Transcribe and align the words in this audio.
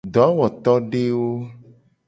Dowotodewo. 0.13 1.29